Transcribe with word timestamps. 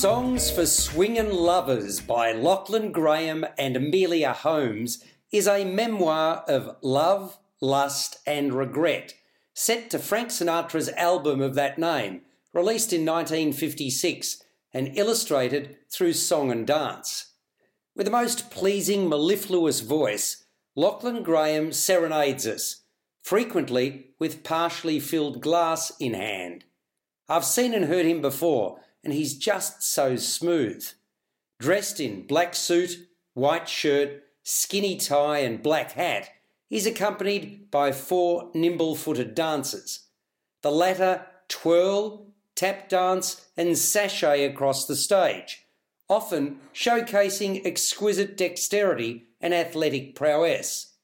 Songs 0.00 0.48
for 0.48 0.64
Swingin' 0.64 1.32
Lovers 1.32 1.98
by 1.98 2.30
Lachlan 2.30 2.92
Graham 2.92 3.44
and 3.58 3.76
Amelia 3.76 4.32
Holmes 4.32 5.02
is 5.32 5.48
a 5.48 5.64
memoir 5.64 6.44
of 6.46 6.76
love, 6.82 7.36
lust, 7.60 8.18
and 8.24 8.54
regret, 8.54 9.14
set 9.54 9.90
to 9.90 9.98
Frank 9.98 10.28
Sinatra's 10.28 10.88
album 10.90 11.40
of 11.40 11.56
that 11.56 11.80
name, 11.80 12.20
released 12.54 12.92
in 12.92 13.04
1956 13.04 14.40
and 14.72 14.96
illustrated 14.96 15.76
through 15.90 16.12
song 16.12 16.52
and 16.52 16.64
dance. 16.64 17.32
With 17.96 18.06
a 18.06 18.12
most 18.12 18.52
pleasing, 18.52 19.08
mellifluous 19.08 19.80
voice, 19.80 20.44
Lachlan 20.76 21.24
Graham 21.24 21.72
serenades 21.72 22.46
us, 22.46 22.82
frequently 23.20 24.10
with 24.20 24.44
partially 24.44 25.00
filled 25.00 25.40
glass 25.40 25.90
in 25.98 26.14
hand. 26.14 26.62
I've 27.28 27.44
seen 27.44 27.74
and 27.74 27.86
heard 27.86 28.06
him 28.06 28.22
before, 28.22 28.78
and 29.08 29.14
he's 29.14 29.38
just 29.38 29.82
so 29.82 30.16
smooth. 30.16 30.86
Dressed 31.58 31.98
in 31.98 32.26
black 32.26 32.54
suit, 32.54 33.08
white 33.32 33.66
shirt, 33.66 34.22
skinny 34.42 34.98
tie, 34.98 35.38
and 35.38 35.62
black 35.62 35.92
hat, 35.92 36.28
he's 36.68 36.84
accompanied 36.84 37.70
by 37.70 37.90
four 37.90 38.50
nimble 38.52 38.94
footed 38.94 39.34
dancers. 39.34 40.08
The 40.60 40.70
latter 40.70 41.24
twirl, 41.48 42.34
tap 42.54 42.90
dance, 42.90 43.46
and 43.56 43.78
sashay 43.78 44.44
across 44.44 44.86
the 44.86 44.94
stage, 44.94 45.64
often 46.10 46.58
showcasing 46.74 47.64
exquisite 47.64 48.36
dexterity 48.36 49.28
and 49.40 49.54
athletic 49.54 50.16
prowess. 50.16 50.96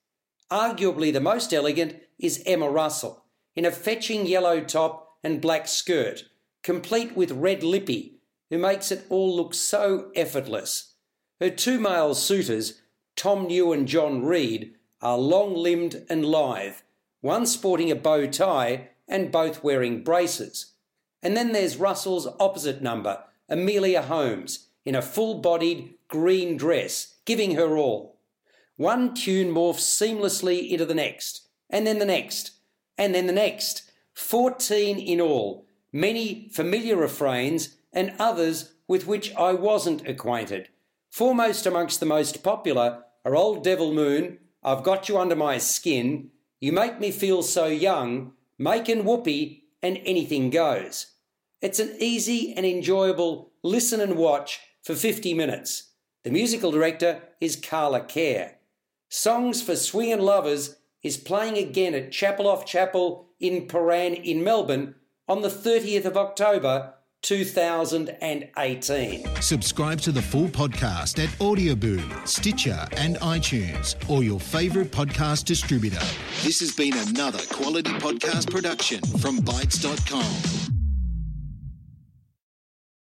Arguably 0.51 1.11
the 1.11 1.21
most 1.21 1.55
elegant 1.55 1.97
is 2.19 2.43
Emma 2.45 2.69
Russell, 2.69 3.25
in 3.57 3.65
a 3.65 3.71
fetching 3.71 4.27
yellow 4.27 4.61
top 4.61 5.17
and 5.25 5.41
black 5.41 5.67
skirt, 5.67 6.25
complete 6.65 7.15
with 7.15 7.31
red 7.31 7.63
lippy, 7.63 8.17
who 8.51 8.59
makes 8.59 8.91
it 8.91 9.07
all 9.09 9.37
look 9.37 9.55
so 9.55 10.11
effortless. 10.17 10.95
Her 11.41 11.51
two 11.51 11.79
male 11.79 12.15
suitors, 12.15 12.81
Tom 13.15 13.47
New 13.47 13.73
and 13.73 13.87
John 13.87 14.25
Reed, 14.25 14.75
are 15.01 15.19
long 15.19 15.55
limbed 15.55 16.05
and 16.09 16.25
lithe, 16.25 16.77
one 17.21 17.47
sporting 17.47 17.91
a 17.91 17.95
bow 17.95 18.27
tie 18.27 18.89
and 19.07 19.31
both 19.31 19.63
wearing 19.63 20.03
braces. 20.03 20.73
And 21.23 21.37
then 21.37 21.53
there's 21.53 21.77
Russell's 21.77 22.27
opposite 22.41 22.83
number, 22.83 23.23
Amelia 23.49 24.03
Holmes, 24.03 24.69
in 24.85 24.95
a 24.95 25.03
full 25.03 25.41
bodied 25.41 25.95
green 26.09 26.57
dress, 26.57 27.17
giving 27.27 27.57
her 27.57 27.77
all. 27.77 28.19
One 28.77 29.15
tune 29.15 29.55
morphs 29.55 29.81
seamlessly 29.81 30.69
into 30.69 30.87
the 30.87 30.95
next, 30.95 31.47
and 31.69 31.87
then 31.87 31.99
the 31.99 32.07
next, 32.07 32.53
and 32.97 33.15
then 33.15 33.27
the 33.27 33.33
next. 33.33 33.91
Fourteen 34.15 34.99
in 34.99 35.21
all, 35.21 35.67
many 35.95 36.49
familiar 36.53 36.97
refrains 36.97 37.77
and 37.93 38.13
others 38.19 38.75
with 38.89 39.07
which 39.07 39.33
I 39.37 39.53
wasn't 39.53 40.07
acquainted. 40.07 40.69
Foremost 41.11 41.65
amongst 41.65 42.01
the 42.01 42.07
most 42.07 42.43
popular 42.43 43.05
are 43.25 43.37
Old 43.37 43.63
Devil 43.63 43.95
Moon, 43.95 44.39
I've 44.63 44.83
Got 44.83 45.09
You 45.09 45.17
Under 45.17 45.37
My 45.37 45.57
Skin, 45.57 46.31
You 46.61 46.73
Make 46.73 46.99
Me 46.99 47.13
Feel 47.13 47.45
So 47.45 47.67
Young, 47.67 48.33
Makin' 48.59 49.05
Whoopee, 49.05 49.67
and 49.83 50.01
Anything 50.05 50.51
Goes. 50.51 51.13
It's 51.63 51.79
an 51.79 51.95
easy 52.01 52.53
and 52.55 52.67
enjoyable 52.67 53.53
listen 53.63 54.01
and 54.01 54.17
watch 54.17 54.61
for 54.83 54.97
50 54.97 55.33
minutes. 55.33 55.93
The 56.25 56.31
musical 56.31 56.73
director 56.73 57.23
is 57.41 57.55
Carla 57.55 58.01
Kerr. 58.01 58.57
Songs 59.09 59.63
for 59.63 59.77
Swingin' 59.77 60.21
Lovers 60.21 60.77
is 61.05 61.17
playing 61.17 61.57
again 61.57 61.95
at 61.95 62.11
Chapel 62.11 62.49
off 62.49 62.67
Chapel 62.67 63.29
in 63.39 63.69
Prahran 63.69 64.21
in 64.25 64.43
Melbourne 64.43 64.97
on 65.29 65.43
the 65.43 65.49
30th 65.49 66.05
of 66.05 66.17
October 66.17 66.95
2018. 67.23 69.41
Subscribe 69.41 70.01
to 70.03 70.13
the 70.13 70.21
full 70.21 70.49
podcast 70.49 71.23
at 71.23 71.31
Audioboom, 71.39 72.29
Stitcher, 72.29 72.87
and 72.99 73.17
iTunes, 73.17 73.97
or 74.11 74.23
your 74.23 74.39
favourite 74.39 74.91
podcast 74.91 75.45
distributor. 75.45 76.05
This 76.43 76.61
has 76.61 76.77
been 76.77 76.93
another 77.09 77.41
quality 77.51 77.93
podcast 77.93 78.51
production 78.51 79.01
from 79.19 79.39
Bytes.com. 79.39 80.64